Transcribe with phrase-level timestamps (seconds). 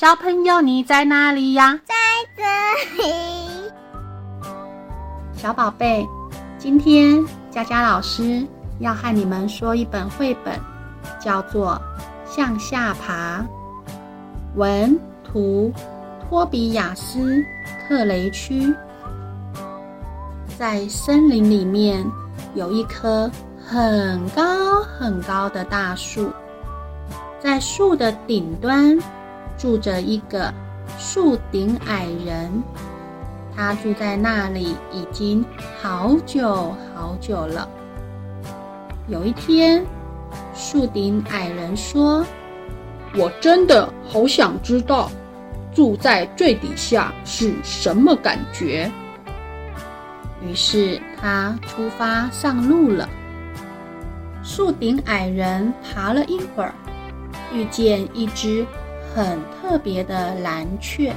[0.00, 1.78] 小朋友，你在哪里呀？
[1.84, 1.94] 在
[2.34, 3.70] 这里。
[5.34, 6.08] 小宝贝，
[6.56, 8.42] 今天佳佳老师
[8.78, 10.58] 要和你们说一本绘本，
[11.20, 11.78] 叫做
[12.34, 13.40] 《向下爬》。
[14.54, 15.70] 文图
[16.22, 17.36] 托比亚斯·
[17.86, 18.74] 特雷区。
[20.58, 22.02] 在森林里面
[22.54, 23.30] 有一棵
[23.62, 26.30] 很高很高的大树，
[27.38, 28.98] 在树的顶端。
[29.60, 30.50] 住着一个
[30.98, 32.50] 树顶矮人，
[33.54, 35.44] 他住在那里已经
[35.82, 37.68] 好久好久了。
[39.06, 39.84] 有一天，
[40.54, 42.24] 树顶矮人说
[43.14, 45.12] ：“我真的好想知道，
[45.74, 48.90] 住在最底下是什么感觉。”
[50.42, 53.06] 于是他出发上路了。
[54.42, 56.72] 树顶矮人爬了一会儿，
[57.52, 58.64] 遇见一只。
[59.14, 61.12] 很特别的蓝雀，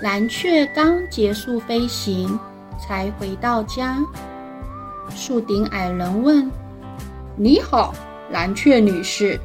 [0.00, 2.38] 蓝雀刚结束飞行，
[2.78, 3.98] 才回到家。
[5.10, 6.50] 树顶矮人问
[7.34, 7.92] ：“你好，
[8.30, 9.40] 蓝雀女士，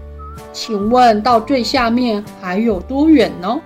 [0.54, 3.60] 请问到最下面还有多远呢？”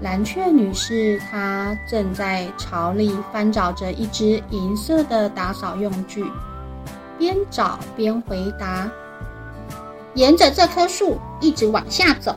[0.00, 6.24] 蓝雀女士她正在巢里翻找着一只银色的打扫用具，
[7.18, 8.90] 边找边回答。
[10.16, 12.34] 沿着这棵树一直往下走，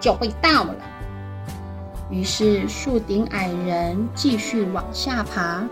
[0.00, 0.74] 就会到了。
[2.10, 5.62] 于是树顶矮人继续往下爬，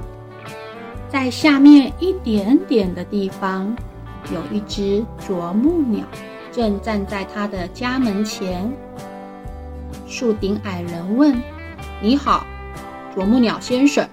[1.11, 3.77] 在下面一点点的地方，
[4.33, 6.05] 有一只啄木鸟
[6.53, 8.73] 正站在他的家门前。
[10.07, 11.37] 树顶矮人问
[12.01, 12.47] ：“你好，
[13.13, 14.09] 啄木鸟先生，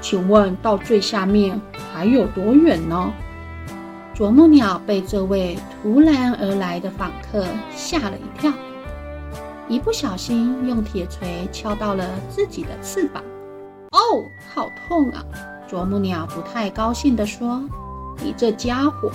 [0.00, 1.60] 请问到最下面
[1.92, 3.12] 还有多远呢？”
[4.14, 8.52] 啄木鸟被这位突然而来的访客吓了一跳，
[9.68, 13.20] 一不小心用铁锤敲到了自己的翅膀。
[13.90, 14.22] 哦，
[14.54, 15.24] 好痛啊！
[15.66, 17.60] 啄木鸟不太高兴地说
[18.22, 19.10] ：“你这家伙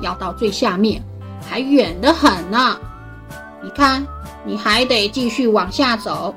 [0.00, 1.02] 要到最下面
[1.42, 2.78] 还远得很呢！
[3.60, 4.06] 你看，
[4.44, 6.32] 你还得继续往下走。”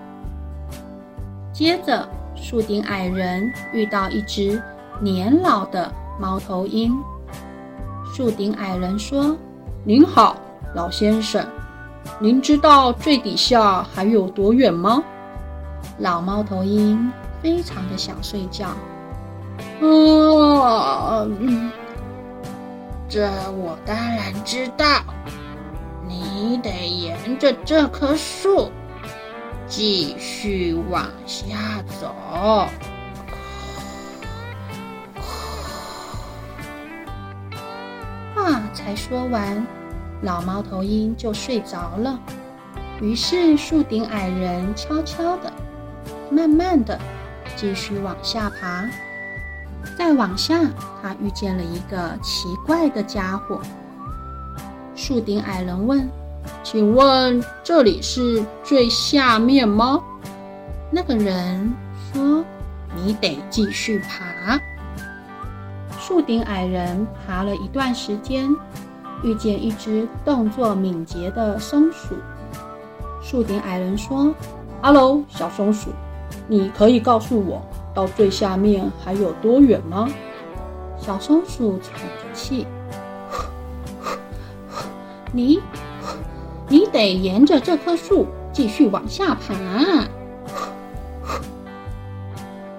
[1.53, 4.59] 接着，树顶矮人遇到一只
[4.99, 6.97] 年老的猫头鹰。
[8.17, 9.37] 树顶矮人说
[9.85, 10.37] ：“您好，
[10.73, 11.47] 老先生，
[12.19, 15.03] 您知道最底下还有多远吗？”
[16.01, 17.13] 老猫头鹰
[17.43, 18.69] 非常的想睡觉。
[19.81, 21.29] 哦，
[23.07, 24.85] 这我当然知道，
[26.07, 28.71] 你得沿着这棵树
[29.67, 32.67] 继续往下走。
[38.77, 39.65] 才说完，
[40.21, 42.19] 老猫头鹰就睡着了。
[43.01, 45.51] 于是树顶矮人悄悄地、
[46.29, 46.97] 慢慢地
[47.55, 48.87] 继续往下爬。
[49.97, 50.59] 再往下，
[51.01, 53.59] 他遇见了一个奇怪的家伙。
[54.95, 56.07] 树顶矮人问
[56.63, 59.99] ：“请问这里是最下面吗？”
[60.91, 61.73] 那个人
[62.13, 62.45] 说
[62.95, 64.59] ：“你得继续爬。”
[66.07, 68.49] 树顶矮人爬了一段时间，
[69.23, 72.15] 遇见一只动作敏捷的松鼠。
[73.21, 74.33] 树顶矮人说
[74.81, 75.89] 哈喽，小松鼠，
[76.47, 77.61] 你可以告诉我
[77.93, 80.07] 到最下面还有多远吗？”
[80.97, 82.65] 小松鼠喘着气
[85.33, 85.59] ：“你，
[86.69, 90.07] 你得沿着这棵树继续往下爬。”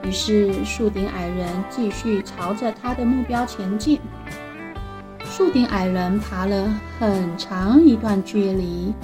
[0.08, 4.00] 于是，树顶矮人继续朝着他的目标前进。
[5.22, 6.66] 树顶矮人爬了
[6.98, 8.94] 很长一段距离，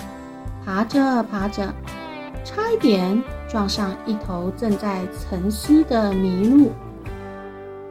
[0.64, 1.70] 爬着爬着，
[2.42, 6.72] 差一点撞上一头正在沉思的麋鹿。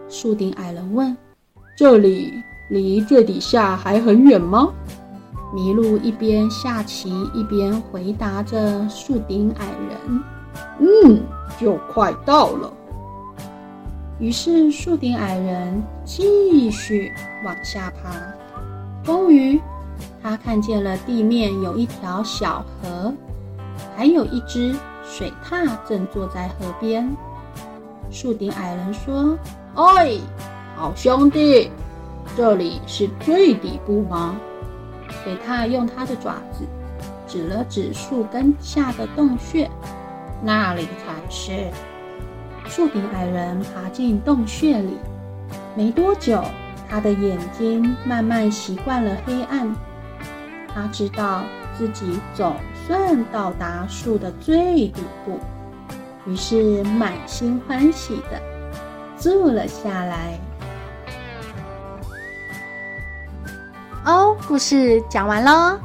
[0.10, 1.16] 树顶矮人问
[1.78, 2.34] ：“这里
[2.72, 4.74] 离最底下还很远吗？”
[5.54, 10.24] 麋鹿一边下棋一边回答着树顶矮人
[10.82, 11.22] ：“嗯，
[11.62, 12.74] 就快到了。”
[14.24, 17.12] 于是，树顶矮人继续
[17.44, 18.10] 往下爬。
[19.04, 19.62] 终于，
[20.22, 23.14] 他看见了地面有一条小河，
[23.98, 24.74] 还有一只
[25.04, 27.14] 水獭正坐在河边。
[28.10, 29.38] 树顶矮人说
[29.76, 30.18] ：“哎，
[30.78, 31.70] 好兄弟，
[32.38, 34.38] 这里是最底部吗？”
[35.22, 36.66] 水獭用它的爪子
[37.28, 39.70] 指了指树根下的洞穴，
[40.42, 41.70] 那里才是。
[42.68, 44.98] 树顶矮人爬进洞穴里，
[45.76, 46.44] 没多久，
[46.90, 49.74] 他的眼睛慢慢习惯了黑暗。
[50.74, 51.44] 他知道
[51.78, 52.56] 自己总
[52.88, 55.40] 算到达树的最底部，
[56.26, 58.42] 于是满心欢喜地
[59.16, 60.40] 坐了下来。
[64.06, 65.78] 哦，故事讲完喽，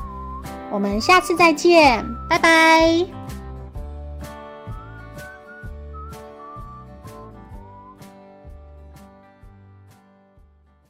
[0.70, 3.17] 我们下次再见，拜拜。